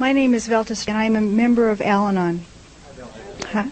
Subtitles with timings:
[0.00, 2.44] My name is Velta, and I'm a member of Al Anon.
[3.46, 3.68] Hi.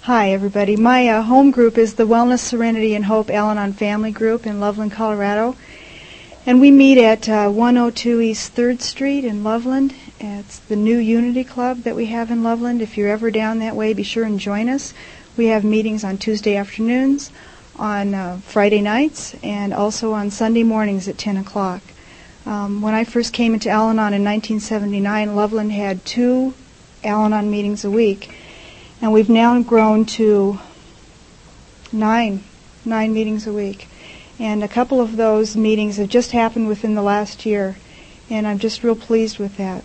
[0.00, 0.74] Hi, everybody.
[0.74, 4.58] My uh, home group is the Wellness, Serenity, and Hope Al Anon Family Group in
[4.58, 5.54] Loveland, Colorado.
[6.44, 9.94] And we meet at uh, 102 East 3rd Street in Loveland.
[10.18, 12.82] It's the new Unity Club that we have in Loveland.
[12.82, 14.92] If you're ever down that way, be sure and join us.
[15.36, 17.30] We have meetings on Tuesday afternoons,
[17.76, 21.82] on uh, Friday nights, and also on Sunday mornings at 10 o'clock.
[22.46, 26.54] Um, when I first came into Al Anon in 1979, Loveland had two
[27.04, 28.30] Al Anon meetings a week,
[29.02, 30.58] and we've now grown to
[31.92, 32.42] nine,
[32.84, 33.88] nine meetings a week.
[34.38, 37.76] And a couple of those meetings have just happened within the last year,
[38.30, 39.84] and I'm just real pleased with that,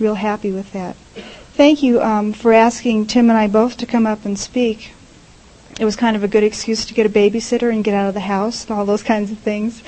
[0.00, 0.96] real happy with that.
[1.54, 4.92] Thank you um, for asking Tim and I both to come up and speak.
[5.78, 8.14] It was kind of a good excuse to get a babysitter and get out of
[8.14, 9.82] the house and all those kinds of things.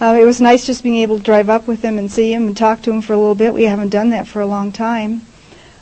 [0.00, 2.46] Uh, it was nice just being able to drive up with him and see him
[2.46, 3.52] and talk to him for a little bit.
[3.52, 5.22] We haven't done that for a long time.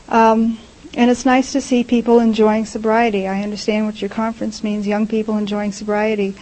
[0.09, 0.57] Um,
[0.95, 3.27] and it's nice to see people enjoying sobriety.
[3.27, 6.33] I understand what your conference means, young people enjoying sobriety.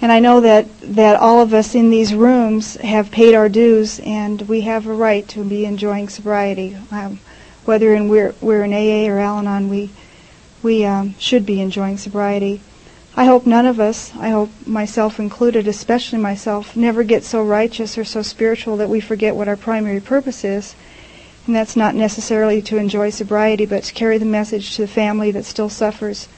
[0.00, 3.98] And I know that, that all of us in these rooms have paid our dues
[4.00, 6.76] and we have a right to be enjoying sobriety.
[6.92, 7.18] Um,
[7.64, 9.90] whether in we're, we're in AA or Al Anon, we,
[10.62, 12.60] we um, should be enjoying sobriety.
[13.16, 17.98] I hope none of us, I hope myself included, especially myself, never get so righteous
[17.98, 20.74] or so spiritual that we forget what our primary purpose is.
[21.46, 25.32] And that's not necessarily to enjoy sobriety, but to carry the message to the family
[25.32, 26.28] that still suffers,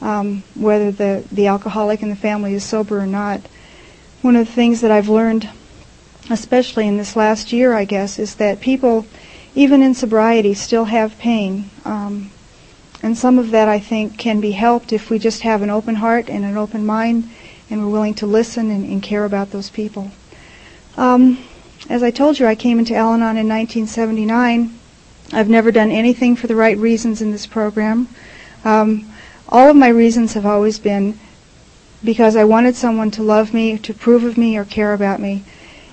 [0.00, 3.42] um, whether the, the alcoholic in the family is sober or not.
[4.22, 5.50] One of the things that I've learned,
[6.30, 9.06] especially in this last year, I guess, is that people,
[9.54, 11.68] even in sobriety, still have pain.
[11.84, 12.31] Um,
[13.02, 15.96] and some of that, I think, can be helped if we just have an open
[15.96, 17.28] heart and an open mind
[17.68, 20.10] and we're willing to listen and, and care about those people.
[20.96, 21.38] Um,
[21.88, 24.78] as I told you, I came into Al Anon in 1979.
[25.32, 28.08] I've never done anything for the right reasons in this program.
[28.64, 29.10] Um,
[29.48, 31.18] all of my reasons have always been
[32.04, 35.42] because I wanted someone to love me, to approve of me, or care about me.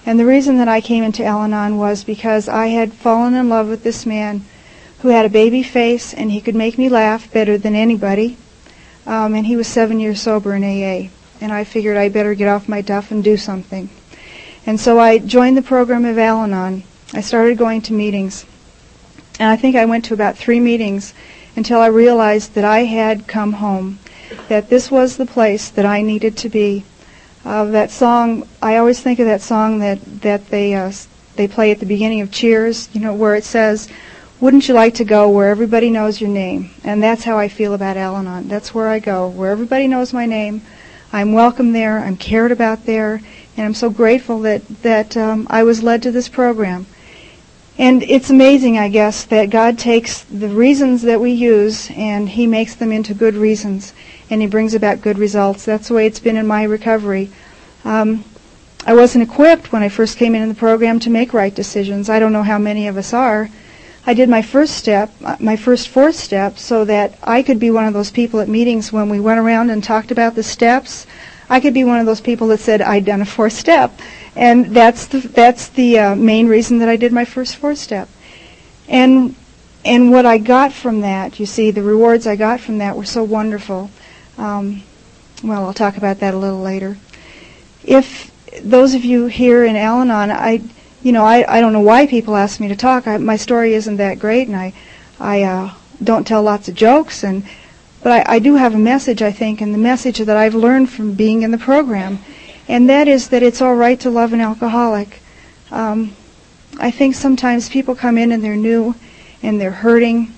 [0.06, 3.50] And the reason that I came into Al Anon was because I had fallen in
[3.50, 4.44] love with this man
[5.02, 8.38] who had a baby face and he could make me laugh better than anybody.
[9.06, 11.10] Um, and he was seven years sober in AA.
[11.42, 13.90] And I figured I better get off my duff and do something.
[14.66, 16.84] And so I joined the program of Al Anon.
[17.14, 18.46] I started going to meetings.
[19.40, 21.14] And I think I went to about three meetings
[21.56, 24.00] until I realized that I had come home,
[24.50, 26.84] that this was the place that I needed to be.
[27.46, 30.92] Uh, that song, I always think of that song that, that they, uh,
[31.38, 33.88] they play at the beginning of Cheers, you know, where it says,
[34.42, 36.72] wouldn't you like to go where everybody knows your name?
[36.84, 38.48] And that's how I feel about Al Anon.
[38.48, 40.62] That's where I go, where everybody knows my name.
[41.12, 42.00] I'm welcome there.
[42.00, 43.22] I'm cared about there,
[43.58, 46.86] and I'm so grateful that that um, I was led to this program.
[47.78, 52.46] And it's amazing, I guess, that God takes the reasons that we use and He
[52.46, 53.94] makes them into good reasons,
[54.30, 55.66] and He brings about good results.
[55.66, 57.30] That's the way it's been in my recovery.
[57.84, 58.24] Um,
[58.86, 62.10] I wasn't equipped when I first came into the program to make right decisions.
[62.10, 63.50] I don't know how many of us are.
[64.06, 67.86] I did my first step, my first fourth step, so that I could be one
[67.86, 71.06] of those people at meetings when we went around and talked about the steps.
[71.50, 74.00] I could be one of those people that said I'd done a fourth step,
[74.36, 78.08] and that's the that's the uh, main reason that I did my first fourth step.
[78.88, 79.36] And
[79.84, 83.06] and what I got from that, you see, the rewards I got from that were
[83.06, 83.90] so wonderful.
[84.38, 84.84] Um,
[85.44, 86.98] well, I'll talk about that a little later.
[87.84, 90.62] If those of you here in Al-Anon, I
[91.02, 93.08] you know, I, I don't know why people ask me to talk.
[93.08, 94.74] I, my story isn't that great, and I,
[95.20, 95.74] I uh,
[96.04, 97.44] don't tell lots of jokes, and
[98.04, 100.90] but I, I do have a message, I think, and the message that I've learned
[100.90, 102.20] from being in the program,
[102.68, 105.22] and that is that it's all right to love an alcoholic.
[105.72, 106.16] Um,
[106.80, 108.96] I think sometimes people come in and they're new,
[109.42, 110.34] and they're hurting,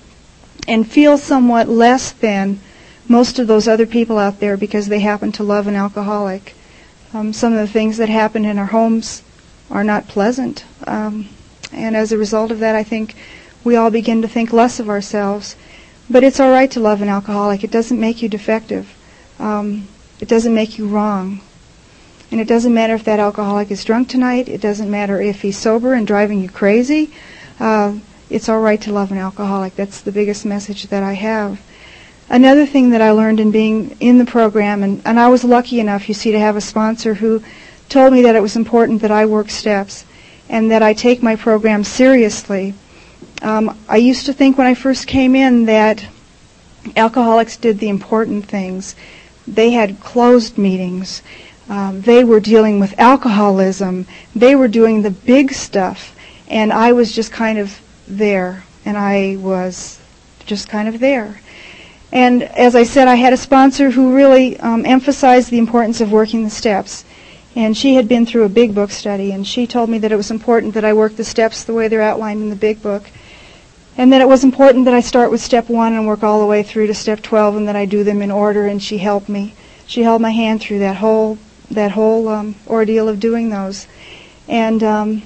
[0.68, 2.60] and feel somewhat less than
[3.08, 6.54] most of those other people out there because they happen to love an alcoholic.
[7.12, 9.22] Um, some of the things that happen in our homes
[9.72, 10.64] are not pleasant.
[10.86, 11.28] Um,
[11.72, 13.16] and as a result of that, I think
[13.64, 15.56] we all begin to think less of ourselves.
[16.08, 17.64] But it's all right to love an alcoholic.
[17.64, 18.94] It doesn't make you defective.
[19.38, 19.88] Um,
[20.20, 21.40] it doesn't make you wrong.
[22.30, 24.48] And it doesn't matter if that alcoholic is drunk tonight.
[24.48, 27.12] It doesn't matter if he's sober and driving you crazy.
[27.58, 27.98] Uh,
[28.30, 29.74] it's all right to love an alcoholic.
[29.76, 31.60] That's the biggest message that I have.
[32.28, 35.80] Another thing that I learned in being in the program, and, and I was lucky
[35.80, 37.42] enough, you see, to have a sponsor who
[37.92, 40.06] told me that it was important that I work steps
[40.48, 42.74] and that I take my program seriously.
[43.42, 46.04] Um, I used to think when I first came in that
[46.96, 48.96] alcoholics did the important things.
[49.46, 51.22] They had closed meetings.
[51.68, 54.06] Um, they were dealing with alcoholism.
[54.34, 56.16] They were doing the big stuff.
[56.48, 57.78] And I was just kind of
[58.08, 58.64] there.
[58.84, 60.00] and I was
[60.44, 61.40] just kind of there.
[62.10, 66.10] And as I said, I had a sponsor who really um, emphasized the importance of
[66.12, 67.04] working the steps.
[67.54, 70.16] And she had been through a big book study, and she told me that it
[70.16, 73.04] was important that I work the steps the way they're outlined in the big book.
[73.96, 76.46] And that it was important that I start with step one and work all the
[76.46, 79.28] way through to step 12 and that I do them in order, and she helped
[79.28, 79.54] me.
[79.86, 81.36] She held my hand through that whole,
[81.70, 83.86] that whole um, ordeal of doing those.
[84.48, 85.22] And um,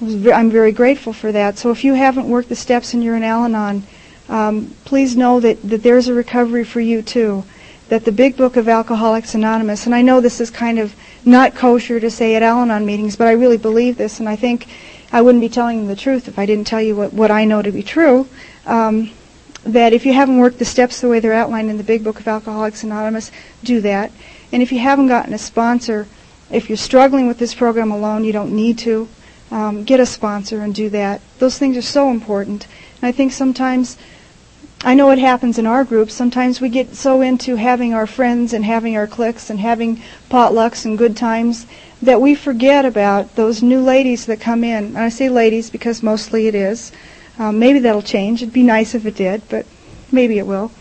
[0.00, 1.58] I'm very grateful for that.
[1.58, 3.84] So if you haven't worked the steps and you're in Al Anon,
[4.28, 7.44] um, please know that, that there's a recovery for you too.
[7.90, 11.54] That the big book of Alcoholics Anonymous, and I know this is kind of not
[11.54, 14.66] kosher to say at Al Anon meetings, but I really believe this, and I think
[15.12, 17.44] I wouldn't be telling you the truth if I didn't tell you what, what I
[17.44, 18.28] know to be true.
[18.66, 19.10] Um,
[19.64, 22.18] that if you haven't worked the steps the way they're outlined in the big book
[22.18, 23.30] of Alcoholics Anonymous,
[23.62, 24.10] do that.
[24.50, 26.08] And if you haven't gotten a sponsor,
[26.50, 29.08] if you're struggling with this program alone, you don't need to.
[29.50, 31.20] Um, get a sponsor and do that.
[31.38, 32.66] Those things are so important.
[33.00, 33.98] And I think sometimes,
[34.84, 38.52] I know it happens in our group, sometimes we get so into having our friends
[38.52, 41.66] and having our cliques and having potlucks and good times
[42.02, 44.86] that we forget about those new ladies that come in.
[44.86, 46.90] And I say ladies because mostly it is.
[47.38, 48.42] Um, maybe that'll change.
[48.42, 49.66] It'd be nice if it did, but
[50.10, 50.72] maybe it will.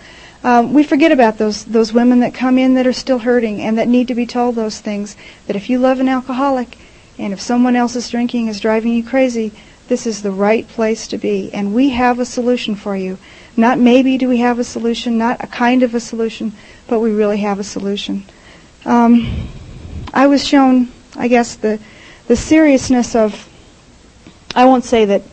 [0.43, 3.77] Um, we forget about those those women that come in that are still hurting and
[3.77, 5.15] that need to be told those things.
[5.45, 6.75] That if you love an alcoholic,
[7.19, 9.51] and if someone else's drinking is driving you crazy,
[9.87, 11.51] this is the right place to be.
[11.53, 13.17] And we have a solution for you.
[13.57, 16.53] Not maybe do we have a solution, not a kind of a solution,
[16.87, 18.23] but we really have a solution.
[18.85, 19.47] Um,
[20.13, 21.79] I was shown, I guess, the
[22.27, 23.47] the seriousness of.
[24.55, 25.23] I won't say that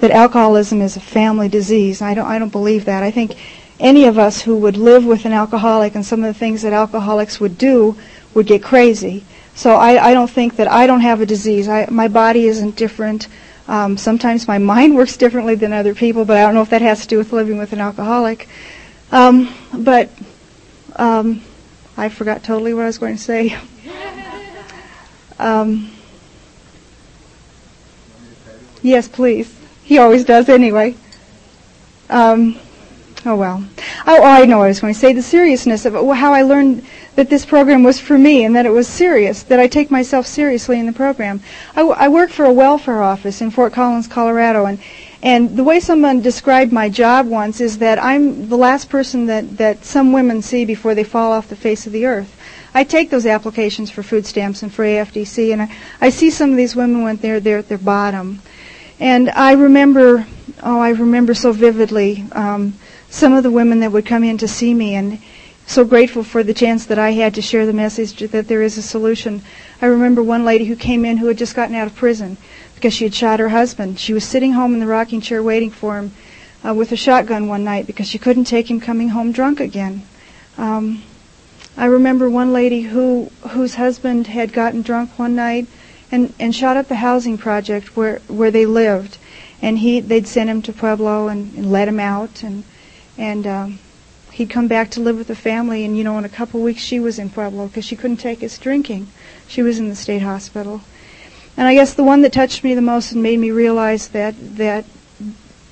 [0.00, 2.02] that alcoholism is a family disease.
[2.02, 2.26] I don't.
[2.26, 3.02] I don't believe that.
[3.02, 3.36] I think
[3.80, 6.72] any of us who would live with an alcoholic and some of the things that
[6.72, 7.96] alcoholics would do
[8.34, 9.24] would get crazy.
[9.54, 11.68] So I, I don't think that I don't have a disease.
[11.68, 13.28] I, my body isn't different.
[13.68, 16.82] Um, sometimes my mind works differently than other people, but I don't know if that
[16.82, 18.48] has to do with living with an alcoholic.
[19.12, 20.10] Um, but
[20.96, 21.42] um,
[21.96, 23.56] I forgot totally what I was going to say.
[25.38, 25.92] Um,
[28.82, 29.54] yes, please.
[29.84, 30.96] He always does anyway.
[32.10, 32.58] Um,
[33.24, 33.64] oh well.
[34.06, 35.12] Oh, oh, I know what I was going to say.
[35.12, 36.84] The seriousness of how I learned
[37.18, 40.24] that this program was for me and that it was serious, that I take myself
[40.24, 41.40] seriously in the program.
[41.74, 44.78] I, I work for a welfare office in Fort Collins, Colorado, and
[45.20, 49.56] and the way someone described my job once is that I'm the last person that,
[49.56, 52.40] that some women see before they fall off the face of the earth.
[52.72, 56.52] I take those applications for food stamps and for AFDC, and I, I see some
[56.52, 58.40] of these women when they're, they're at their bottom.
[59.00, 60.24] And I remember,
[60.62, 62.74] oh, I remember so vividly um,
[63.10, 65.20] some of the women that would come in to see me, and
[65.68, 68.78] so grateful for the chance that I had to share the message that there is
[68.78, 69.42] a solution.
[69.82, 72.38] I remember one lady who came in who had just gotten out of prison
[72.74, 73.98] because she had shot her husband.
[73.98, 76.12] She was sitting home in the rocking chair waiting for him
[76.66, 80.02] uh, with a shotgun one night because she couldn't take him coming home drunk again.
[80.56, 81.02] Um,
[81.76, 85.66] I remember one lady who whose husband had gotten drunk one night
[86.10, 89.18] and and shot up the housing project where where they lived,
[89.60, 92.64] and he they'd sent him to Pueblo and, and let him out and
[93.18, 93.78] and um,
[94.38, 96.80] he'd come back to live with the family, and you know, in a couple weeks
[96.80, 99.08] she was in Pueblo because she couldn't take his drinking.
[99.48, 100.80] She was in the state hospital,
[101.56, 104.34] and I guess the one that touched me the most and made me realize that
[104.56, 104.84] that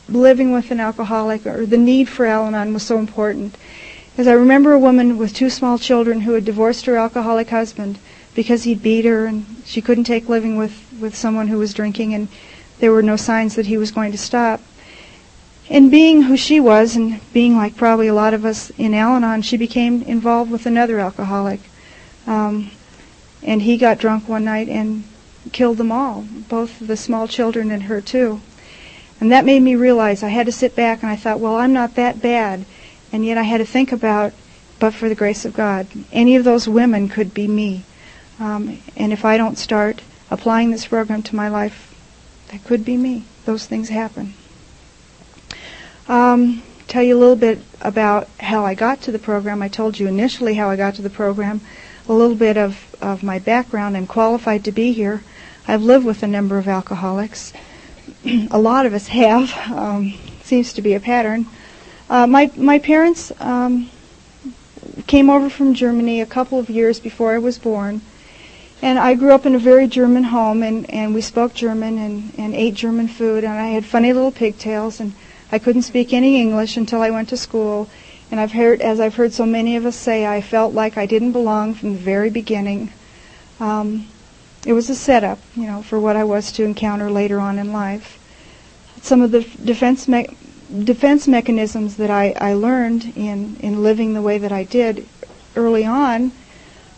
[0.08, 3.56] living with an alcoholic or the need for Al-Anon was so important.
[4.16, 7.98] Is I remember a woman with two small children who had divorced her alcoholic husband
[8.34, 12.14] because he'd beat her and she couldn't take living with, with someone who was drinking
[12.14, 12.28] and
[12.78, 14.60] there were no signs that he was going to stop.
[15.68, 19.16] And being who she was, and being like probably a lot of us in Al
[19.16, 21.60] Anon, she became involved with another alcoholic.
[22.26, 22.70] Um,
[23.42, 25.02] and he got drunk one night and
[25.52, 28.40] killed them all, both the small children and her too.
[29.20, 31.72] And that made me realize I had to sit back and I thought, well, I'm
[31.72, 32.64] not that bad.
[33.12, 34.34] And yet I had to think about,
[34.78, 37.82] but for the grace of God, any of those women could be me.
[38.38, 41.94] Um, and if I don't start applying this program to my life,
[42.52, 43.24] that could be me.
[43.46, 44.34] Those things happen
[46.08, 49.62] um, tell you a little bit about how I got to the program.
[49.62, 51.60] I told you initially how I got to the program,
[52.08, 53.96] a little bit of, of my background.
[53.96, 55.22] I'm qualified to be here.
[55.68, 57.52] I've lived with a number of alcoholics.
[58.50, 59.52] a lot of us have.
[59.70, 61.46] Um, seems to be a pattern.
[62.08, 63.90] Uh, my my parents um,
[65.08, 68.00] came over from Germany a couple of years before I was born,
[68.80, 72.32] and I grew up in a very German home, and, and we spoke German and,
[72.38, 75.14] and ate German food, and I had funny little pigtails and
[75.52, 77.88] I couldn't speak any English until I went to school,
[78.30, 81.06] and I've heard, as I've heard so many of us say, I felt like I
[81.06, 82.92] didn't belong from the very beginning.
[83.60, 84.08] Um,
[84.66, 87.72] it was a setup, you know, for what I was to encounter later on in
[87.72, 88.18] life.
[89.00, 90.36] some of the defense me-
[90.82, 95.06] defense mechanisms that I, I learned in, in living the way that I did
[95.54, 96.32] early on,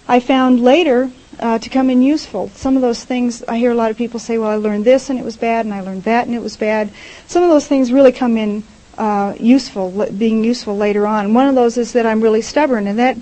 [0.08, 1.10] I found later
[1.40, 2.50] uh, to come in useful.
[2.54, 5.10] Some of those things, I hear a lot of people say, well, I learned this
[5.10, 6.90] and it was bad, and I learned that and it was bad.
[7.26, 8.62] Some of those things really come in
[8.96, 11.34] uh, useful, being useful later on.
[11.34, 13.16] One of those is that I'm really stubborn, and that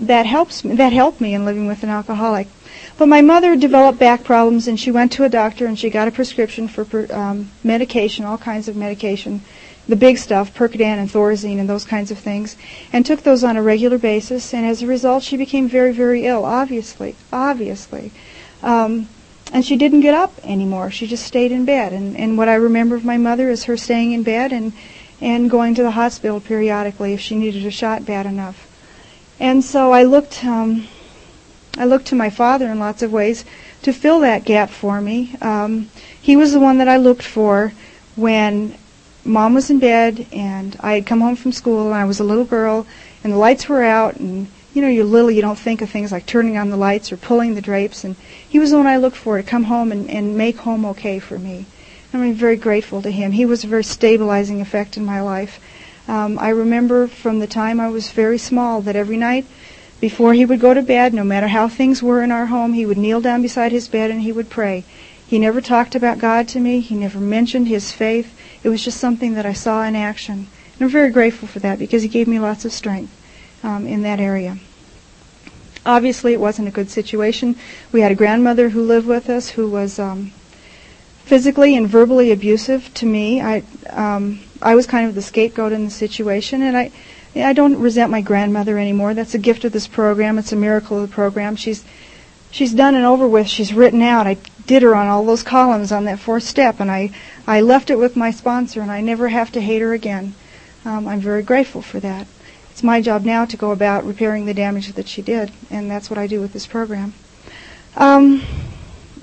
[0.00, 2.48] that helps me, that helped me in living with an alcoholic.
[2.98, 6.08] But my mother developed back problems, and she went to a doctor and she got
[6.08, 9.42] a prescription for um, medication, all kinds of medication,
[9.88, 12.56] the big stuff, Percodan and Thorazine and those kinds of things,
[12.92, 14.52] and took those on a regular basis.
[14.52, 16.44] And as a result, she became very, very ill.
[16.44, 18.10] Obviously, obviously.
[18.62, 19.08] Um,
[19.52, 20.90] and she didn't get up anymore.
[20.90, 21.92] She just stayed in bed.
[21.92, 24.72] And, and what I remember of my mother is her staying in bed and
[25.20, 28.66] and going to the hospital periodically if she needed a shot bad enough.
[29.38, 30.86] And so I looked, um,
[31.76, 33.44] I looked to my father in lots of ways
[33.82, 35.34] to fill that gap for me.
[35.40, 35.90] Um,
[36.20, 37.72] he was the one that I looked for
[38.14, 38.76] when
[39.26, 42.24] mom was in bed and I had come home from school and I was a
[42.24, 42.86] little girl
[43.22, 46.12] and the lights were out and you know you're little you don't think of things
[46.12, 48.16] like turning on the lights or pulling the drapes and
[48.48, 51.18] he was the one I looked for to come home and, and make home okay
[51.18, 51.66] for me.
[52.14, 53.32] I'm very grateful to him.
[53.32, 55.60] He was a very stabilizing effect in my life.
[56.08, 59.44] Um, I remember from the time I was very small that every night
[60.00, 62.86] before he would go to bed, no matter how things were in our home, he
[62.86, 64.84] would kneel down beside his bed and he would pray.
[65.26, 66.80] He never talked about God to me.
[66.80, 68.35] He never mentioned his faith.
[68.66, 70.48] It was just something that I saw in action.
[70.74, 73.12] And I'm very grateful for that because he gave me lots of strength
[73.62, 74.58] um, in that area.
[75.86, 77.54] Obviously, it wasn't a good situation.
[77.92, 80.32] We had a grandmother who lived with us who was um,
[81.24, 83.40] physically and verbally abusive to me.
[83.40, 86.90] I um, I was kind of the scapegoat in the situation, and I
[87.36, 89.14] I don't resent my grandmother anymore.
[89.14, 90.38] That's a gift of this program.
[90.40, 91.54] It's a miracle of the program.
[91.54, 91.84] She's
[92.50, 93.46] she's done and over with.
[93.46, 94.26] She's written out.
[94.26, 97.10] I did her on all those columns on that fourth step, and I
[97.46, 100.34] I left it with my sponsor, and I never have to hate her again.
[100.84, 102.26] Um, I'm very grateful for that.
[102.70, 106.10] It's my job now to go about repairing the damage that she did, and that's
[106.10, 107.14] what I do with this program.
[107.96, 108.42] Um,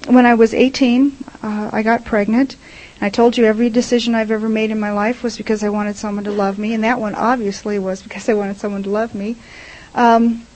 [0.08, 2.56] when I was 18, uh, I got pregnant.
[3.00, 5.98] I told you every decision I've ever made in my life was because I wanted
[5.98, 9.14] someone to love me, and that one obviously was because I wanted someone to love
[9.14, 9.36] me.
[9.94, 10.48] Um,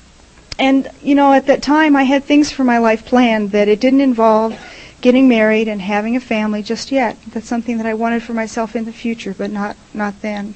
[0.59, 3.79] and you know, at that time, I had things for my life planned that it
[3.79, 4.59] didn't involve
[5.01, 7.17] getting married and having a family just yet.
[7.27, 10.55] That's something that I wanted for myself in the future, but not not then.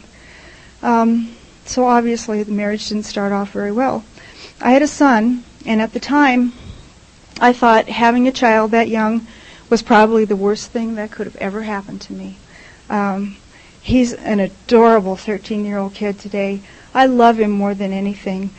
[0.81, 4.03] Um, so obviously, the marriage didn't start off very well.
[4.60, 6.53] I had a son, and at the time,
[7.39, 9.27] I thought having a child that young
[9.70, 12.38] was probably the worst thing that could have ever happened to me.
[12.89, 13.38] Um,
[13.81, 16.62] he's an adorable 13 year old kid today.
[16.93, 18.50] I love him more than anything.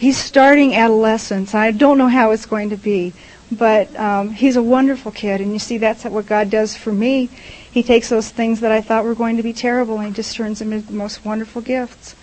[0.00, 1.54] He's starting adolescence.
[1.54, 3.12] I don't know how it's going to be,
[3.52, 5.42] but um, he's a wonderful kid.
[5.42, 7.26] And you see, that's what God does for me.
[7.70, 10.34] He takes those things that I thought were going to be terrible and he just
[10.34, 12.16] turns them into the most wonderful gifts.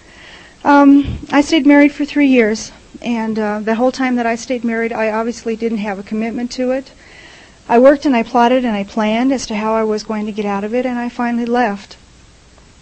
[0.63, 2.71] Um, I stayed married for three years.
[3.03, 6.51] And uh, the whole time that I stayed married, I obviously didn't have a commitment
[6.53, 6.91] to it.
[7.69, 10.31] I worked and I plotted and I planned as to how I was going to
[10.31, 11.95] get out of it, and I finally left.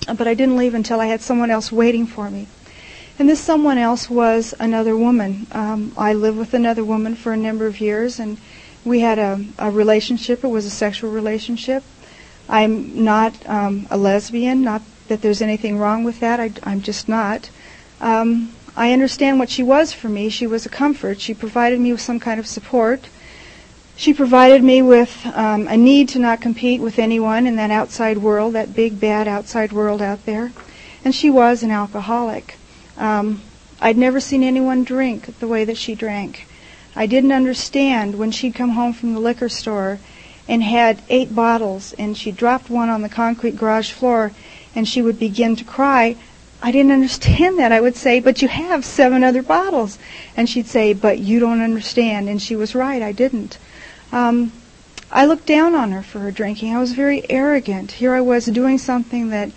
[0.08, 2.48] But I didn't leave until I had someone else waiting for me.
[3.18, 5.48] And this someone else was another woman.
[5.54, 8.38] Um, I lived with another woman for a number of years, and
[8.84, 10.44] we had a, a relationship.
[10.44, 11.84] It was a sexual relationship.
[12.50, 16.40] I'm not um, a lesbian, not that there's anything wrong with that.
[16.42, 17.50] I, am just not.
[18.02, 20.28] Um, I understand what she was for me.
[20.28, 21.22] She was a comfort.
[21.22, 23.08] She provided me with some kind of support.
[23.96, 28.18] She provided me with um, a need to not compete with anyone in that outside
[28.18, 30.52] world, that big, bad outside world out there.
[31.06, 32.58] And she was an alcoholic.
[32.98, 33.42] Um,
[33.82, 36.48] I'd never seen anyone drink the way that she drank.
[36.96, 40.00] I didn't understand when she'd come home from the liquor store
[40.48, 44.32] and had eight bottles and she dropped one on the concrete garage floor
[44.74, 46.16] and she would begin to cry.
[46.62, 47.72] I didn't understand that.
[47.72, 50.00] I would say, but you have seven other bottles.
[50.38, 52.30] And she'd say, but you don't understand.
[52.30, 53.02] And she was right.
[53.02, 53.58] I didn't.
[54.12, 54.52] Um,
[55.12, 56.76] I looked down on her for her drinking.
[56.76, 57.92] I was very arrogant.
[57.92, 59.52] Here I was doing something that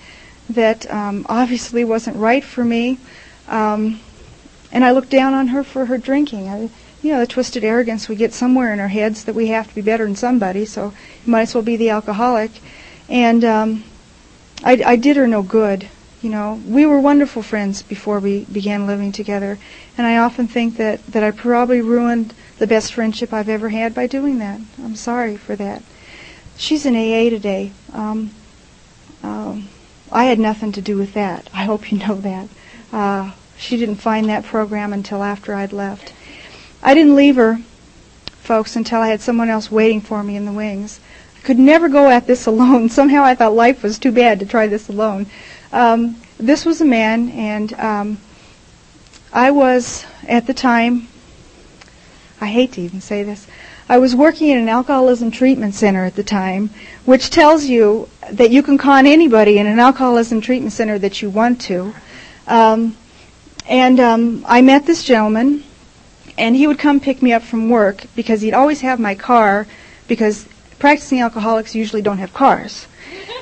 [0.50, 2.99] that um, obviously wasn't right for me,
[3.49, 4.00] um,
[4.71, 6.49] and I looked down on her for her drinking.
[6.49, 6.71] I,
[7.02, 9.75] you know, the twisted arrogance we get somewhere in our heads that we have to
[9.75, 10.93] be better than somebody, so
[11.25, 12.50] you might as well be the alcoholic.
[13.09, 13.85] And um,
[14.62, 15.88] I, I did her no good.
[16.21, 19.59] You know, we were wonderful friends before we began living together,
[19.97, 23.95] and I often think that that I probably ruined the best friendship I've ever had
[23.95, 24.61] by doing that.
[24.83, 25.83] I'm sorry for that.
[26.57, 27.71] She's in AA today.
[27.93, 28.33] Um,
[29.23, 29.69] um,
[30.11, 31.49] I had nothing to do with that.
[31.55, 32.49] I hope you know that.
[32.93, 36.12] Uh, she didn't find that program until after I'd left.
[36.83, 37.61] I didn't leave her,
[38.41, 41.00] folks, until I had someone else waiting for me in the wings.
[41.37, 42.88] I could never go at this alone.
[42.88, 45.27] Somehow I thought life was too bad to try this alone.
[45.73, 48.19] Um, this was a man, and um,
[49.33, 51.09] I was at the time.
[52.41, 53.49] I hate to even say this.
[53.88, 56.71] I was working in an alcoholism treatment center at the time,
[57.07, 61.31] which tells you that you can con anybody in an alcoholism treatment center that you
[61.31, 61.95] want to.
[62.47, 62.97] Um,
[63.69, 65.63] and um, I met this gentleman,
[66.39, 69.67] and he would come pick me up from work because he'd always have my car
[70.09, 70.49] because
[70.79, 72.87] practicing alcoholics usually don't have cars.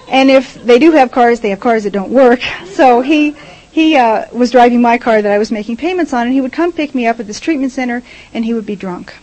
[0.09, 2.41] And if they do have cars, they have cars that don't work.
[2.67, 3.35] So he
[3.73, 6.53] he uh, was driving my car that I was making payments on, and he would
[6.53, 8.03] come pick me up at this treatment center,
[8.35, 9.15] and he would be drunk.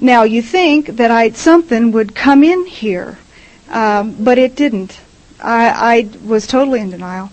[0.00, 3.18] Now you think that I'd something would come in here,
[3.68, 5.00] um, but it didn't.
[5.42, 7.30] I, I was totally in denial,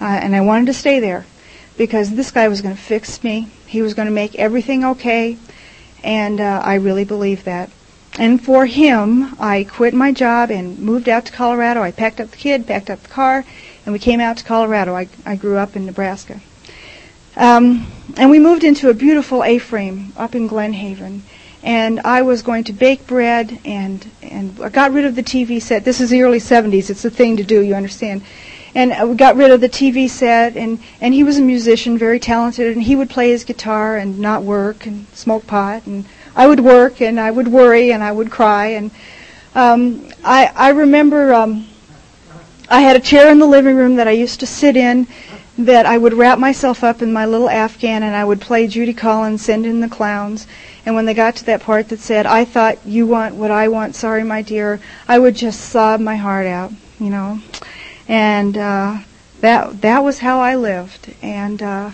[0.00, 1.26] uh, and I wanted to stay there
[1.76, 3.48] because this guy was going to fix me.
[3.66, 5.36] He was going to make everything okay,
[6.02, 7.70] and uh, I really believed that.
[8.16, 11.82] And for him, I quit my job and moved out to Colorado.
[11.82, 13.44] I packed up the kid, packed up the car,
[13.84, 14.94] and we came out to Colorado.
[14.94, 16.40] I, I grew up in Nebraska.
[17.36, 21.24] Um, and we moved into a beautiful A-frame up in Glen Haven.
[21.64, 25.60] And I was going to bake bread and, and I got rid of the TV
[25.60, 25.84] set.
[25.84, 26.90] This is the early 70s.
[26.90, 28.22] It's a thing to do, you understand
[28.74, 32.18] and we got rid of the TV set and and he was a musician very
[32.18, 35.86] talented and he would play his guitar and not work and smoke pot.
[35.86, 36.04] And
[36.34, 38.66] I would work and I would worry and I would cry.
[38.68, 38.90] And
[39.54, 41.66] um I I remember um
[42.68, 45.06] I had a chair in the living room that I used to sit in
[45.56, 48.92] that I would wrap myself up in my little afghan and I would play Judy
[48.92, 50.48] Collins send in the clowns.
[50.84, 53.68] And when they got to that part that said I thought you want what I
[53.68, 57.40] want sorry my dear I would just sob my heart out you know
[58.08, 58.98] and uh,
[59.40, 61.90] that that was how I lived, and uh,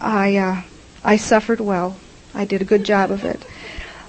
[0.00, 0.62] I uh,
[1.04, 1.96] I suffered well.
[2.34, 3.44] I did a good job of it.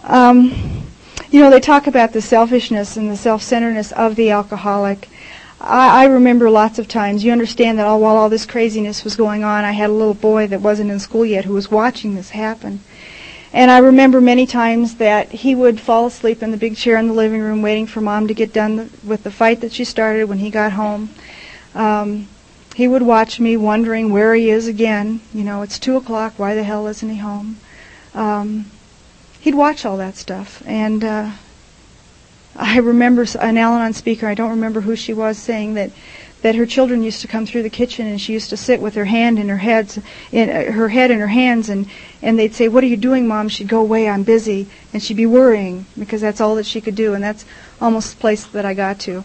[0.03, 0.83] Um,
[1.29, 5.09] you know, they talk about the selfishness and the self-centeredness of the alcoholic.
[5.61, 7.23] I, I remember lots of times.
[7.23, 10.13] You understand that all, while all this craziness was going on, I had a little
[10.13, 12.81] boy that wasn't in school yet who was watching this happen.
[13.51, 17.07] And I remember many times that he would fall asleep in the big chair in
[17.07, 20.25] the living room waiting for mom to get done with the fight that she started
[20.25, 21.09] when he got home.
[21.73, 22.27] Um,
[22.75, 25.21] he would watch me wondering where he is again.
[25.33, 26.33] You know, it's two o'clock.
[26.37, 27.57] Why the hell isn't he home?
[28.13, 28.69] Um,
[29.39, 30.61] he'd watch all that stuff.
[30.65, 31.31] And uh,
[32.55, 35.91] I remember an Al-Anon speaker, I don't remember who she was, saying that
[36.41, 38.95] that her children used to come through the kitchen and she used to sit with
[38.95, 39.99] her hand in her heads
[40.31, 41.87] in uh, her head in her hands and
[42.21, 43.49] and they'd say what are you doing mom?
[43.49, 46.95] She'd go away i'm busy and she'd be worrying because that's all that she could
[46.95, 47.45] do and that's
[47.81, 49.23] almost the place that i got to.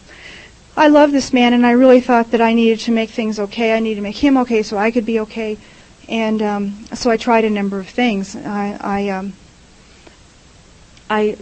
[0.76, 3.76] I love this man and i really thought that i needed to make things okay.
[3.76, 5.56] I needed to make him okay so i could be okay
[6.08, 8.34] and um so i tried a number of things.
[8.34, 9.34] I i um
[11.08, 11.36] i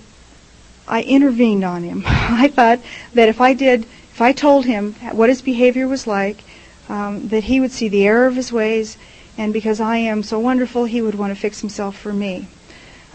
[0.86, 2.02] i intervened on him.
[2.06, 2.80] I thought
[3.14, 3.86] that if i did
[4.22, 6.42] I told him what his behavior was like,
[6.88, 8.96] um, that he would see the error of his ways,
[9.38, 12.46] and because I am so wonderful, he would want to fix himself for me.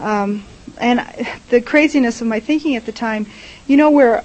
[0.00, 0.44] Um,
[0.80, 1.00] and
[1.50, 3.26] the craziness of my thinking at the time,
[3.66, 4.24] you know, where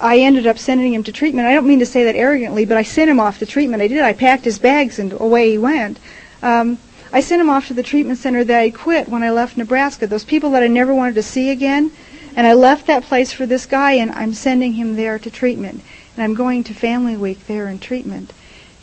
[0.00, 1.48] I ended up sending him to treatment.
[1.48, 3.82] I don't mean to say that arrogantly, but I sent him off to treatment.
[3.82, 4.02] I did.
[4.02, 5.98] I packed his bags and away he went.
[6.42, 6.78] Um,
[7.12, 10.06] I sent him off to the treatment center that I quit when I left Nebraska.
[10.06, 11.92] Those people that I never wanted to see again.
[12.34, 15.82] And I left that place for this guy, and I'm sending him there to treatment
[16.16, 18.32] and I'm going to Family Week there in treatment.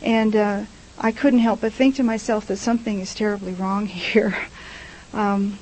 [0.00, 0.64] And uh,
[0.98, 4.36] I couldn't help but think to myself that something is terribly wrong here.
[5.12, 5.58] um,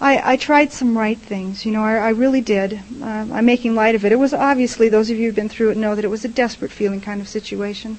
[0.00, 2.74] I, I tried some right things, you know, I, I really did.
[3.00, 4.10] Uh, I'm making light of it.
[4.10, 6.28] It was obviously, those of you who've been through it know that it was a
[6.28, 7.98] desperate feeling kind of situation.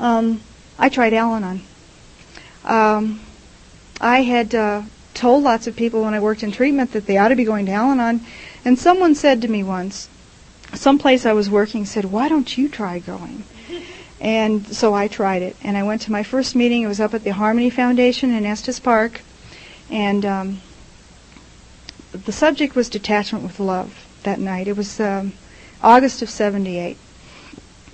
[0.00, 0.40] Um,
[0.76, 1.62] I tried Al Anon.
[2.64, 3.20] Um,
[4.00, 4.82] I had uh,
[5.14, 7.66] told lots of people when I worked in treatment that they ought to be going
[7.66, 8.22] to Al Anon,
[8.64, 10.08] and someone said to me once,
[10.74, 13.44] some place I was working said, "Why don't you try going?"
[14.20, 16.82] And so I tried it, and I went to my first meeting.
[16.82, 19.22] It was up at the Harmony Foundation in Estes Park,
[19.90, 20.60] and um,
[22.12, 24.68] the subject was detachment with love that night.
[24.68, 25.32] It was um,
[25.82, 26.96] August of '78.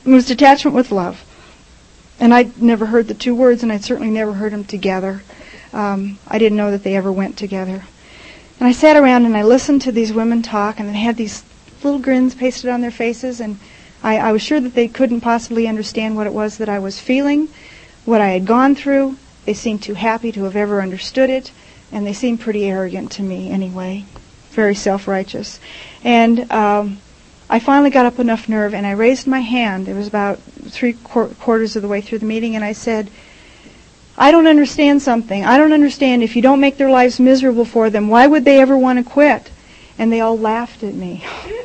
[0.04, 1.24] It was detachment with love,
[2.18, 5.22] and I'd never heard the two words, and I'd certainly never heard them together.
[5.72, 7.84] Um, I didn't know that they ever went together.
[8.58, 11.44] And I sat around and I listened to these women talk, and they had these
[11.87, 13.59] little grins pasted on their faces, and
[14.03, 17.01] I, I was sure that they couldn't possibly understand what it was that I was
[17.01, 17.49] feeling,
[18.05, 19.16] what I had gone through.
[19.46, 21.53] They seemed too happy to have ever understood it,
[21.90, 24.05] and they seemed pretty arrogant to me anyway,
[24.51, 25.61] very self-righteous.
[26.05, 26.99] And um,
[27.49, 29.88] I finally got up enough nerve, and I raised my hand.
[29.88, 33.09] It was about three qu- quarters of the way through the meeting, and I said,
[34.18, 35.44] I don't understand something.
[35.44, 38.61] I don't understand if you don't make their lives miserable for them, why would they
[38.61, 39.51] ever want to quit?
[39.99, 41.25] And they all laughed at me.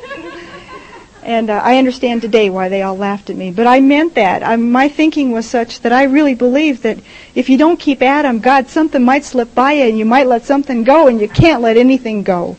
[1.22, 3.52] And uh, I understand today why they all laughed at me.
[3.52, 4.42] But I meant that.
[4.42, 6.98] I, my thinking was such that I really believed that
[7.34, 10.26] if you don't keep at 'em, God, something might slip by you and you might
[10.26, 12.56] let something go and you can't let anything go.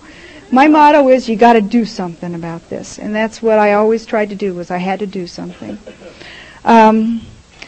[0.50, 2.98] My motto is you got to do something about this.
[3.00, 5.78] And that's what I always tried to do was I had to do something.
[6.64, 7.22] Um,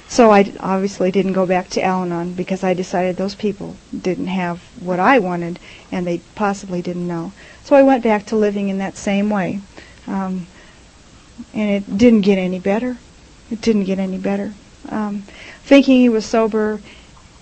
[0.08, 4.62] so I obviously didn't go back to Al-Anon because I decided those people didn't have
[4.80, 5.60] what I wanted
[5.92, 7.34] and they possibly didn't know.
[7.64, 9.60] So I went back to living in that same way.
[10.08, 10.48] Um,
[11.54, 12.98] and it didn't get any better.
[13.52, 14.54] It didn't get any better.
[14.90, 15.24] Um,
[15.64, 16.82] thinking he was sober,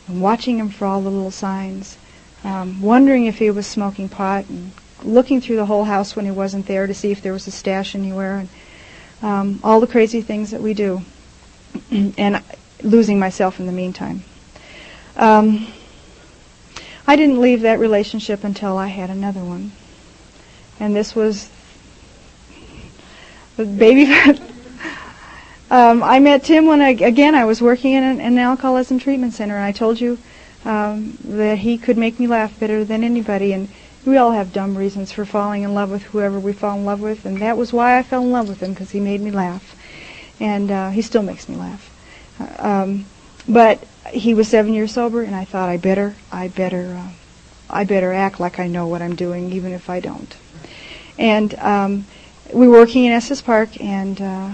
[0.07, 1.97] and watching him for all the little signs,
[2.43, 4.71] um, wondering if he was smoking pot, and
[5.03, 7.51] looking through the whole house when he wasn't there to see if there was a
[7.51, 8.49] stash anywhere, and
[9.21, 11.01] um, all the crazy things that we do,
[11.91, 12.41] and
[12.81, 14.23] losing myself in the meantime.
[15.15, 15.67] Um,
[17.05, 19.71] I didn't leave that relationship until I had another one,
[20.79, 21.49] and this was
[23.57, 24.05] baby.
[25.69, 29.33] um, I met Tim when I, again I was working in an, an alcoholism treatment
[29.33, 30.17] center, and I told you
[30.65, 33.53] um, that he could make me laugh better than anybody.
[33.53, 33.69] And
[34.05, 36.99] we all have dumb reasons for falling in love with whoever we fall in love
[36.99, 39.31] with, and that was why I fell in love with him because he made me
[39.31, 39.75] laugh,
[40.39, 41.89] and uh, he still makes me laugh.
[42.39, 43.05] Uh, um,
[43.47, 43.79] but
[44.11, 47.11] he was seven years sober, and I thought I better, I better, uh,
[47.69, 50.35] I better act like I know what I'm doing, even if I don't.
[51.17, 52.05] And um,
[52.53, 54.51] we were working in Estes Park, and uh,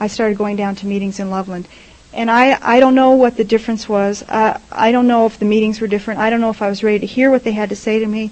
[0.00, 1.68] I started going down to meetings in Loveland.
[2.12, 4.22] And I, I don't know what the difference was.
[4.28, 6.20] Uh, I don't know if the meetings were different.
[6.20, 8.06] I don't know if I was ready to hear what they had to say to
[8.06, 8.30] me.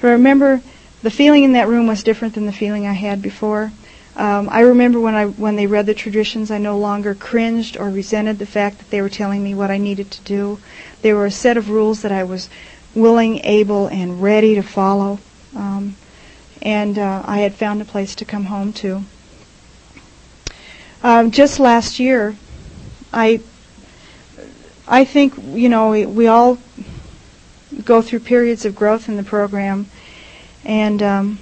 [0.00, 0.62] But I remember
[1.02, 3.72] the feeling in that room was different than the feeling I had before.
[4.16, 7.88] Um, I remember when I when they read the traditions, I no longer cringed or
[7.88, 10.58] resented the fact that they were telling me what I needed to do.
[11.02, 12.48] They were a set of rules that I was
[12.94, 15.20] willing, able, and ready to follow.
[15.54, 15.94] Um,
[16.62, 19.02] and uh, I had found a place to come home to.
[21.02, 22.36] Um, just last year,
[23.12, 23.40] I
[24.86, 26.58] I think you know we, we, all
[27.84, 29.86] go through periods of growth in the program,
[30.64, 31.38] and um,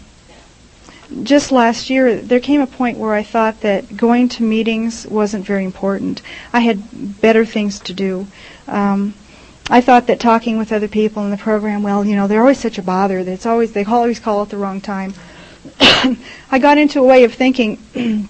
[1.23, 5.47] just last year there came a point where I thought that going to meetings wasn't
[5.47, 6.21] very important.
[6.53, 8.27] I had better things to do.
[8.69, 9.15] Um,
[9.69, 12.61] I thought that talking with other people in the program, well, you know, they're always
[12.61, 13.25] such a bother.
[13.25, 15.15] That it's always they always call at the wrong time.
[15.81, 17.79] I got into a way of thinking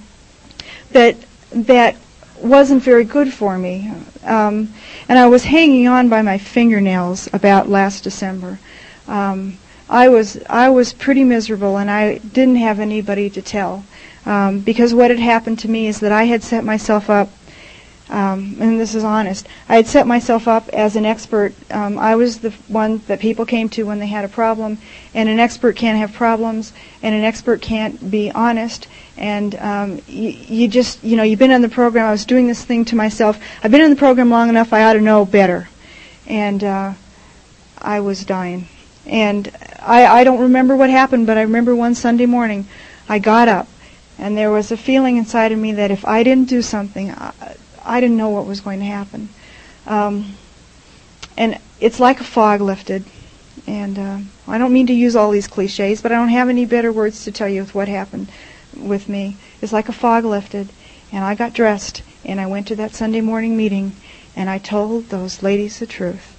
[0.92, 1.16] that
[1.52, 1.96] that
[2.40, 3.90] wasn't very good for me,
[4.24, 4.72] um,
[5.08, 8.58] and I was hanging on by my fingernails about last December.
[9.06, 13.84] Um, I was I was pretty miserable, and I didn't have anybody to tell
[14.24, 17.30] um, because what had happened to me is that I had set myself up
[18.08, 19.48] um, and this is honest.
[19.68, 21.54] I had set myself up as an expert.
[21.72, 24.78] Um, I was the one that people came to when they had a problem,
[25.12, 28.86] and an expert can't have problems, and an expert can't be honest.
[29.16, 32.06] And um, you, you just, you know, you've been in the program.
[32.06, 33.40] I was doing this thing to myself.
[33.62, 34.72] I've been in the program long enough.
[34.72, 35.68] I ought to know better.
[36.28, 36.92] And uh,
[37.78, 38.68] I was dying.
[39.06, 42.66] And I, I don't remember what happened, but I remember one Sunday morning,
[43.08, 43.68] I got up,
[44.18, 47.32] and there was a feeling inside of me that if I didn't do something, I,
[47.86, 49.28] I didn't know what was going to happen.
[49.86, 50.34] Um,
[51.36, 53.04] and it's like a fog lifted.
[53.66, 56.66] And uh, I don't mean to use all these cliches, but I don't have any
[56.66, 58.28] better words to tell you what happened
[58.76, 59.36] with me.
[59.60, 60.68] It's like a fog lifted.
[61.12, 63.92] And I got dressed, and I went to that Sunday morning meeting,
[64.34, 66.32] and I told those ladies the truth.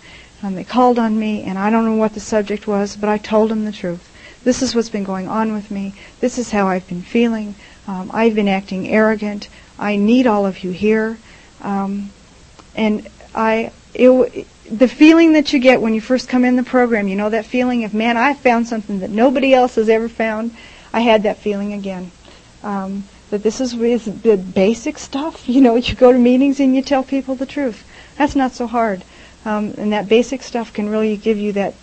[0.44, 3.18] And they called on me, and I don't know what the subject was, but I
[3.18, 4.14] told them the truth.
[4.44, 5.94] This is what's been going on with me.
[6.20, 7.56] This is how I've been feeling.
[7.88, 9.50] Um, I've been acting arrogant.
[9.80, 11.18] I need all of you here.
[11.62, 12.12] Um,
[12.76, 17.08] and I, it, the feeling that you get when you first come in the program,
[17.08, 20.56] you know that feeling of, man, I found something that nobody else has ever found.
[20.94, 22.12] I had that feeling again.
[22.64, 25.48] Um, that this is, is the basic stuff.
[25.58, 27.86] You know, you go to meetings and you tell people the truth.
[28.18, 29.04] That's not so hard.
[29.46, 31.74] Um, and that basic stuff can really give you that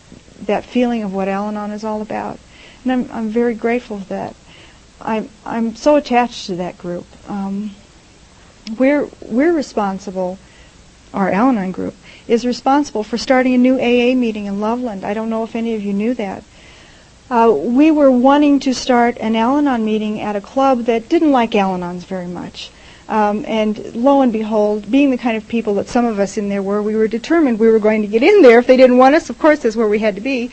[0.42, 2.38] that feeling of what Al-Anon is all about.
[2.82, 4.36] And I'm I'm very grateful for that.
[5.00, 7.06] I'm I'm so attached to that group.
[7.28, 7.74] Um,
[8.78, 10.38] we're we're responsible.
[11.12, 11.94] Our Al-Anon group
[12.26, 15.04] is responsible for starting a new AA meeting in Loveland.
[15.04, 16.42] I don't know if any of you knew that.
[17.30, 21.54] Uh, we were wanting to start an Al-Anon meeting at a club that didn't like
[21.54, 22.70] Al-Anons very much.
[23.08, 26.48] Um, and lo and behold, being the kind of people that some of us in
[26.48, 28.58] there were, we were determined we were going to get in there.
[28.58, 30.50] If they didn't want us, of course, that's where we had to be.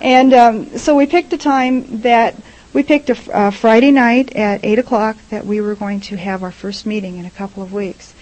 [0.00, 2.36] And um, so we picked a time that
[2.72, 6.42] we picked a uh, Friday night at 8 o'clock that we were going to have
[6.42, 8.14] our first meeting in a couple of weeks.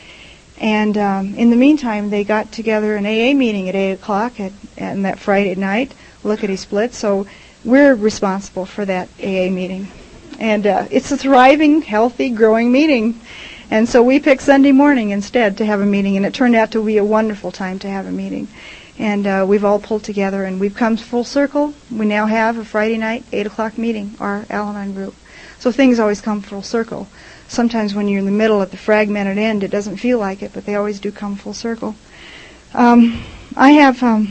[0.59, 4.53] And um, in the meantime, they got together an AA meeting at 8 o'clock at,
[4.79, 5.93] at that Friday night,
[6.25, 6.95] lickety split.
[6.95, 7.27] So
[7.65, 9.89] we're responsible for that AA meeting.
[10.39, 13.21] And uh, it's a thriving, healthy, growing meeting.
[13.71, 16.71] And so we picked Sunday morning instead to have a meeting, and it turned out
[16.73, 18.47] to be a wonderful time to have a meeting.
[18.99, 21.75] And uh, we've all pulled together, and we've come full circle.
[21.91, 25.15] We now have a Friday night, 8 o'clock meeting, our Al Anon group.
[25.59, 27.09] So things always come full circle.
[27.49, 30.53] Sometimes when you're in the middle at the fragmented end, it doesn't feel like it,
[30.53, 31.95] but they always do come full circle.
[32.75, 33.23] Um,
[33.57, 34.29] I have um,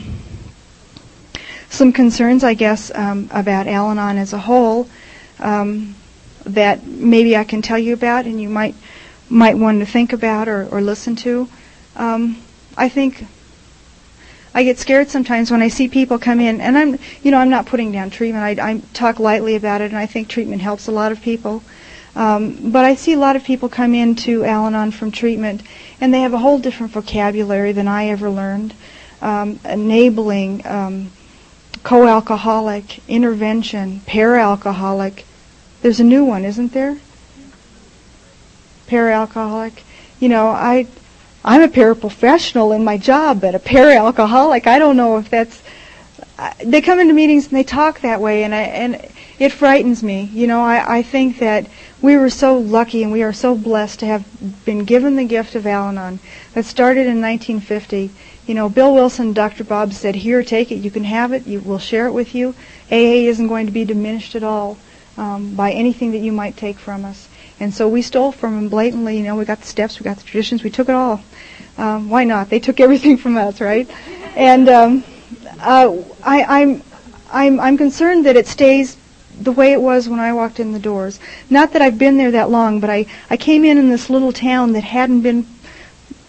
[1.70, 4.88] some concerns, I guess, um, about Al Anon as a whole
[5.38, 5.94] um,
[6.44, 8.74] that maybe I can tell you about, and you might
[9.28, 11.48] might want to think about or, or listen to.
[11.96, 12.40] Um,
[12.76, 13.26] I think
[14.56, 17.50] I get scared sometimes when I see people come in, and I'm, you know, I'm
[17.50, 18.58] not putting down treatment.
[18.58, 21.62] I, I talk lightly about it, and I think treatment helps a lot of people.
[22.14, 25.62] Um, but I see a lot of people come into Al-Anon from treatment,
[26.00, 28.72] and they have a whole different vocabulary than I ever learned.
[29.20, 31.10] Um, enabling, um,
[31.82, 35.26] co-alcoholic, intervention, para-alcoholic.
[35.82, 36.96] There's a new one, isn't there?
[38.86, 39.82] Para-alcoholic.
[40.18, 40.86] You know, I,
[41.46, 45.62] I'm a paraprofessional in my job, but a para-alcoholic, I don't know if that's.
[46.62, 50.28] They come into meetings and they talk that way, and I, and it frightens me.
[50.34, 51.66] You know, I, I think that
[52.02, 55.54] we were so lucky and we are so blessed to have been given the gift
[55.54, 56.18] of Al-Anon
[56.52, 58.10] that started in 1950
[58.46, 59.64] you know, Bill Wilson, Dr.
[59.64, 60.76] Bob said, "Here, take it.
[60.76, 61.46] You can have it.
[61.46, 62.54] You, we'll share it with you.
[62.92, 64.78] AA isn't going to be diminished at all
[65.18, 67.25] um, by anything that you might take from us."
[67.58, 69.16] And so we stole from them blatantly.
[69.16, 71.22] You know, we got the steps, we got the traditions, we took it all.
[71.78, 72.50] Um, why not?
[72.50, 73.88] They took everything from us, right?
[74.36, 75.04] And um,
[75.60, 76.82] uh, I, I'm,
[77.32, 78.96] I'm, I'm concerned that it stays
[79.40, 81.20] the way it was when I walked in the doors.
[81.50, 84.32] Not that I've been there that long, but I, I came in in this little
[84.32, 85.46] town that hadn't been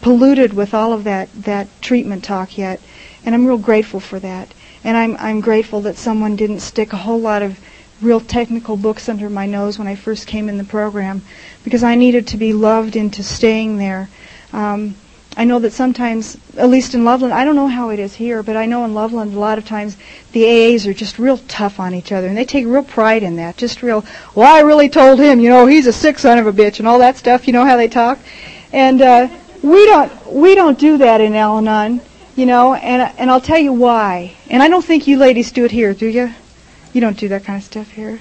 [0.01, 2.79] polluted with all of that that treatment talk yet,
[3.25, 4.53] and I'm real grateful for that.
[4.83, 7.59] And I'm I'm grateful that someone didn't stick a whole lot of
[8.01, 11.21] real technical books under my nose when I first came in the program,
[11.63, 14.09] because I needed to be loved into staying there.
[14.53, 14.95] Um,
[15.37, 18.41] I know that sometimes, at least in Loveland, I don't know how it is here,
[18.41, 19.95] but I know in Loveland a lot of times
[20.31, 23.35] the AAs are just real tough on each other, and they take real pride in
[23.35, 23.55] that.
[23.55, 26.53] Just real, well, I really told him, you know, he's a sick son of a
[26.53, 27.45] bitch, and all that stuff.
[27.45, 28.17] You know how they talk,
[28.73, 29.27] and uh,
[29.61, 32.01] we don't we don't do that in Al-Anon,
[32.35, 34.35] you know, and and I'll tell you why.
[34.49, 36.33] And I don't think you ladies do it here, do you?
[36.93, 38.19] You don't do that kind of stuff here.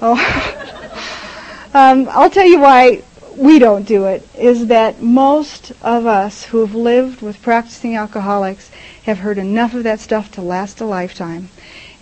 [0.00, 0.14] Oh,
[1.74, 3.02] um, I'll tell you why
[3.36, 4.26] we don't do it.
[4.36, 8.70] Is that most of us who have lived with practicing alcoholics
[9.04, 11.48] have heard enough of that stuff to last a lifetime,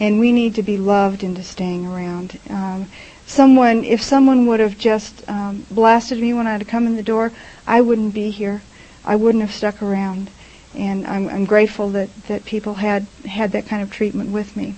[0.00, 2.38] and we need to be loved into staying around.
[2.48, 2.86] Um,
[3.26, 7.32] someone, if someone would have just um, blasted me when I'd come in the door,
[7.66, 8.62] I wouldn't be here.
[9.04, 10.30] I wouldn't have stuck around.
[10.74, 14.74] And I'm, I'm grateful that, that people had, had that kind of treatment with me.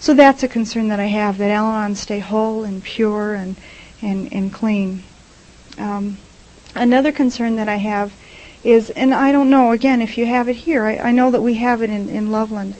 [0.00, 3.56] So that's a concern that I have, that Al-Anon stay whole and pure and,
[4.00, 5.02] and, and clean.
[5.76, 6.18] Um,
[6.74, 8.12] another concern that I have
[8.62, 11.42] is, and I don't know, again, if you have it here, I, I know that
[11.42, 12.74] we have it in, in Loveland,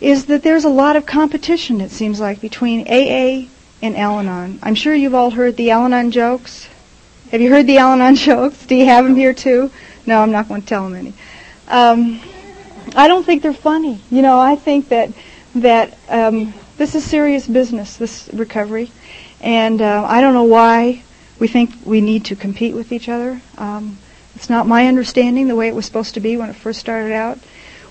[0.00, 3.48] is that there's a lot of competition, it seems like, between AA
[3.82, 4.58] and Al-Anon.
[4.62, 6.68] I'm sure you've all heard the Al-Anon jokes.
[7.30, 8.66] Have you heard the Al-Anon jokes?
[8.66, 9.70] Do you have them here too?
[10.06, 11.14] No, I'm not going to tell them any.
[11.68, 12.20] Um,
[12.94, 14.00] I don't think they're funny.
[14.10, 15.10] You know, I think that
[15.62, 18.90] that um, this is serious business, this recovery,
[19.40, 21.02] and uh, I don't know why
[21.38, 23.40] we think we need to compete with each other.
[23.58, 23.98] Um,
[24.34, 27.12] it's not my understanding the way it was supposed to be when it first started
[27.12, 27.38] out.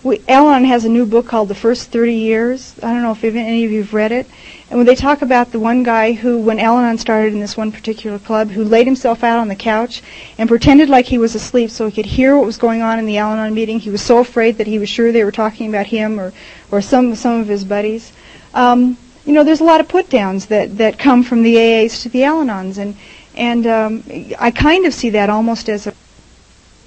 [0.05, 2.75] We, Al-Anon has a new book called The First 30 Years.
[2.83, 4.27] I don't know if any of you have read it.
[4.69, 7.71] And when they talk about the one guy who, when Al-Anon started in this one
[7.71, 10.03] particular club, who laid himself out on the couch
[10.37, 13.07] and pretended like he was asleep so he could hear what was going on in
[13.07, 13.79] the Al-Anon meeting.
[13.79, 16.33] He was so afraid that he was sure they were talking about him or,
[16.69, 18.13] or some, some of his buddies.
[18.53, 22.03] Um, you know, there's a lot of put downs that, that come from the AAs
[22.03, 22.77] to the Al-Anons.
[22.77, 22.95] And,
[23.33, 24.03] and um,
[24.37, 25.93] I kind of see that almost as a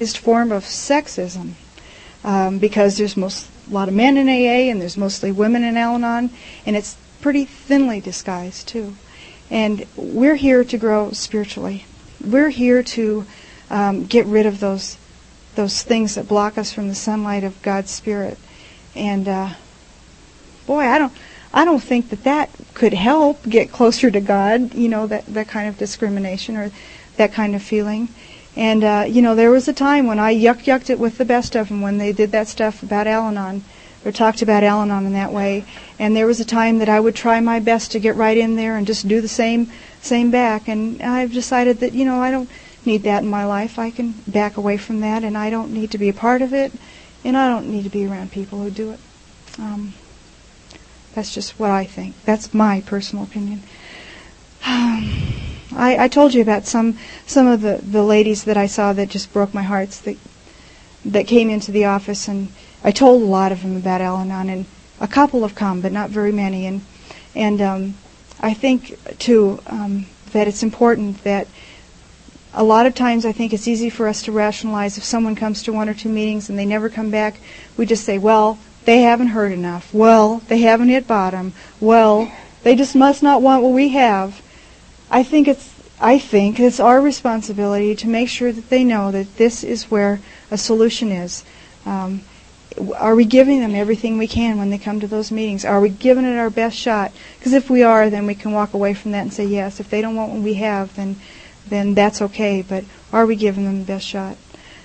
[0.07, 1.54] form of sexism
[2.29, 5.79] um, because there's most a lot of men in AA and there's mostly women in
[5.79, 6.29] Al-Anon,
[6.67, 8.95] and it's pretty thinly disguised too.
[9.51, 11.87] And we're here to grow spiritually.
[12.23, 13.25] We're here to
[13.71, 14.99] um, get rid of those
[15.55, 18.38] those things that block us from the sunlight of God's Spirit.
[18.95, 19.55] And uh,
[20.67, 21.12] boy, I don't
[21.55, 24.75] I don't think that that could help get closer to God.
[24.75, 26.71] You know that that kind of discrimination or
[27.17, 28.09] that kind of feeling.
[28.59, 31.25] And uh, you know, there was a time when I yuck yucked it with the
[31.25, 33.62] best of them when they did that stuff about Al-Anon
[34.05, 35.64] or talked about Al-Anon in that way.
[35.97, 38.57] And there was a time that I would try my best to get right in
[38.57, 39.71] there and just do the same
[40.03, 40.66] same back.
[40.66, 42.51] And I've decided that you know I don't
[42.85, 43.79] need that in my life.
[43.79, 46.53] I can back away from that, and I don't need to be a part of
[46.53, 46.73] it,
[47.25, 48.99] and I don't need to be around people who do it.
[49.57, 49.94] Um,
[51.14, 52.16] that's just what I think.
[52.25, 53.62] That's my personal opinion.
[55.74, 59.09] I, I told you about some some of the, the ladies that I saw that
[59.09, 60.16] just broke my heart that
[61.04, 62.48] that came into the office, and
[62.83, 64.66] I told a lot of them about Al-Anon, and
[65.00, 66.81] a couple have come, but not very many, and
[67.35, 67.94] and um,
[68.40, 71.48] I think too um, that it's important that
[72.54, 75.62] a lot of times I think it's easy for us to rationalize if someone comes
[75.64, 77.40] to one or two meetings and they never come back.
[77.76, 79.92] We just say, well, they haven't heard enough.
[79.92, 81.52] Well, they haven't hit bottom.
[81.78, 84.42] Well, they just must not want what we have.
[85.11, 89.37] I think it's I think it's our responsibility to make sure that they know that
[89.37, 91.44] this is where a solution is.
[91.85, 92.23] Um,
[92.97, 95.64] are we giving them everything we can when they come to those meetings?
[95.64, 97.12] Are we giving it our best shot?
[97.38, 99.81] Because if we are, then we can walk away from that and say yes.
[99.81, 101.16] If they don't want what we have, then
[101.68, 102.62] then that's okay.
[102.62, 104.37] But are we giving them the best shot?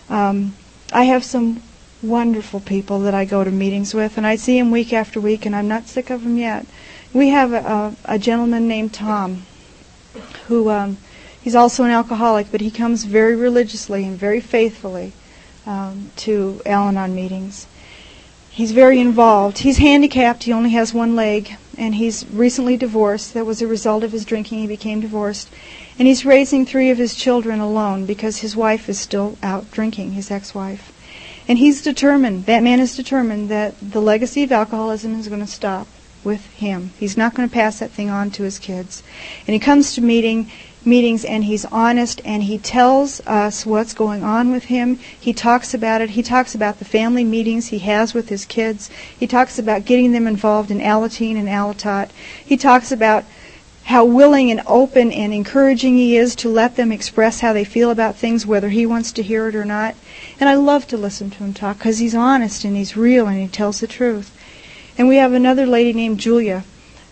[0.10, 0.56] Um,
[0.92, 1.62] I have some
[2.02, 5.46] wonderful people that I go to meetings with, and I see them week after week,
[5.46, 6.66] and I'm not sick of them yet.
[7.14, 9.46] We have a, a, a gentleman named Tom
[10.48, 10.98] who um,
[11.42, 15.14] he's also an alcoholic, but he comes very religiously and very faithfully
[15.66, 17.68] um, to Al-Anon meetings.
[18.50, 19.60] He's very involved.
[19.60, 20.44] He's handicapped.
[20.44, 23.34] He only has one leg, and he's recently divorced.
[23.34, 24.60] That was a result of his drinking.
[24.60, 25.50] He became divorced,
[25.98, 30.12] and he's raising three of his children alone because his wife is still out drinking.
[30.12, 30.92] His ex-wife.
[31.48, 35.48] And he's determined, that man is determined that the legacy of alcoholism is going to
[35.48, 35.88] stop
[36.24, 36.92] with him.
[37.00, 39.04] He's not going to pass that thing on to his kids.
[39.48, 40.50] And he comes to meeting
[40.86, 44.98] meetings and he's honest and he tells us what's going on with him.
[44.98, 46.12] He talks about it.
[46.12, 48.90] He talks about the family meetings he has with his kids.
[49.18, 52.10] He talks about getting them involved in Alateen and Alatot.
[52.44, 53.24] He talks about
[53.86, 57.92] how willing and open and encouraging he is to let them express how they feel
[57.92, 59.96] about things, whether he wants to hear it or not.
[60.40, 63.42] And I love to listen to him talk because he's honest and he's real and
[63.42, 64.32] he tells the truth.
[64.98, 66.64] And we have another lady named Julia,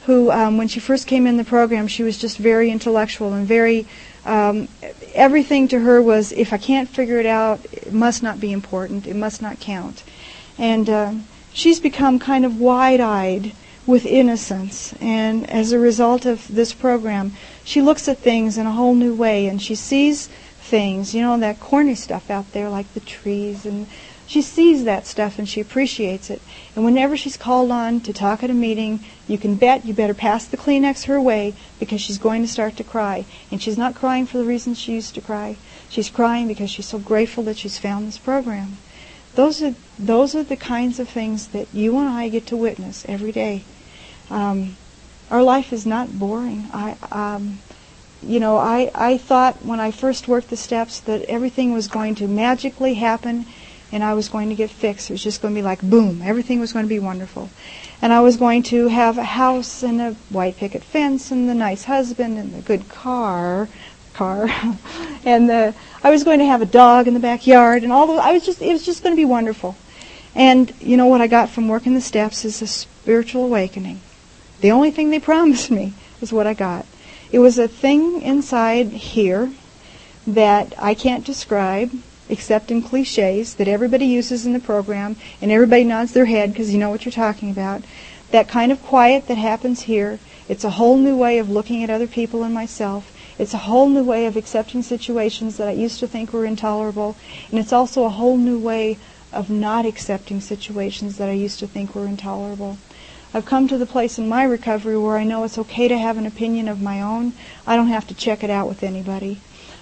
[0.06, 3.48] who, um, when she first came in the program, she was just very intellectual and
[3.48, 3.88] very.
[4.24, 4.68] Um,
[5.14, 9.08] everything to her was, if I can't figure it out, it must not be important.
[9.08, 10.04] It must not count.
[10.58, 11.14] And uh,
[11.54, 13.54] she's become kind of wide-eyed
[13.88, 14.94] with innocence.
[15.02, 19.16] And as a result of this program, she looks at things in a whole new
[19.16, 20.28] way, and she sees
[20.60, 23.88] things, you know, that corny stuff out there, like the trees and
[24.32, 26.42] she sees that stuff and she appreciates it.
[26.74, 30.14] And whenever she's called on to talk at a meeting, you can bet you better
[30.14, 33.26] pass the Kleenex her way because she's going to start to cry.
[33.52, 35.58] And she's not crying for the reasons she used to cry.
[35.90, 38.78] She's crying because she's so grateful that she's found this program.
[39.36, 43.04] Those are those are the kinds of things that you and I get to witness
[43.10, 43.64] every day.
[44.30, 44.78] Um,
[45.30, 46.70] our life is not boring.
[46.72, 47.60] I, um,
[48.24, 52.16] you know, I, I thought when I first worked the steps that everything was going
[52.16, 53.46] to magically happen
[53.92, 55.10] and I was going to get fixed.
[55.10, 57.50] It was just going to be like boom, everything was going to be wonderful.
[58.02, 61.54] And I was going to have a house and a white picket fence and the
[61.54, 63.68] nice husband and the good car,
[64.14, 64.50] car,
[65.26, 68.14] and the I was going to have a dog in the backyard and all the
[68.14, 69.76] I was just it was just going to be wonderful.
[70.34, 74.00] And you know what I got from working the steps is a spiritual awakening.
[74.62, 76.86] The only thing they promised me is what I got.
[77.32, 79.52] It was a thing inside here
[80.28, 81.92] that I can't describe
[82.32, 86.74] except in cliches that everybody uses in the program and everybody nods their head because
[86.74, 87.84] you know what you're talking about.
[88.32, 90.18] That kind of quiet that happens here,
[90.48, 93.16] it's a whole new way of looking at other people and myself.
[93.38, 97.18] It's a whole new way of accepting situations that I used to think were intolerable.
[97.50, 98.98] And it's also a whole new way
[99.34, 102.78] of not accepting situations that I used to think were intolerable.
[103.34, 106.18] I've come to the place in my recovery where I know it's okay to have
[106.18, 107.34] an opinion of my own.
[107.66, 109.40] I don't have to check it out with anybody.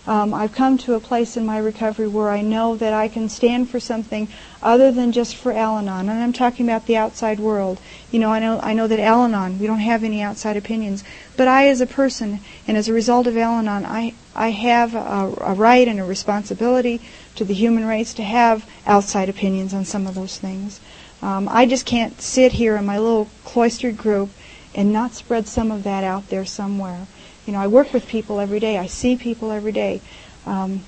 [0.08, 3.30] Um, I've come to a place in my recovery where I know that I can
[3.30, 4.28] stand for something
[4.64, 7.80] other than just for Al-Anon, and I'm talking about the outside world.
[8.12, 11.04] You know, I know I know that Al-Anon we don't have any outside opinions,
[11.38, 15.34] but I, as a person, and as a result of Al-Anon, I I have a,
[15.42, 17.02] a right and a responsibility
[17.36, 20.80] to the human race to have outside opinions on some of those things.
[21.22, 24.30] Um, I just can't sit here in my little cloistered group
[24.74, 27.08] and not spread some of that out there somewhere.
[27.50, 28.78] You know, I work with people every day.
[28.78, 30.02] I see people every day.
[30.46, 30.84] Um,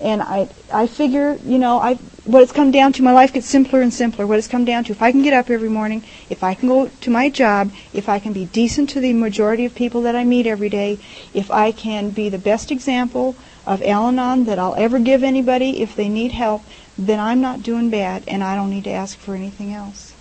[0.00, 1.94] and I, I figure, you know, I,
[2.24, 4.26] what it's come down to, my life gets simpler and simpler.
[4.26, 6.68] What it's come down to, if I can get up every morning, if I can
[6.68, 10.16] go to my job, if I can be decent to the majority of people that
[10.16, 10.98] I meet every day,
[11.32, 15.94] if I can be the best example of Al-Anon that I'll ever give anybody if
[15.94, 16.64] they need help,
[16.98, 20.14] then I'm not doing bad, and I don't need to ask for anything else.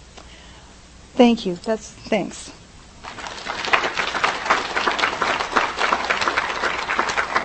[1.16, 1.56] Thank you.
[1.56, 2.52] That's thanks.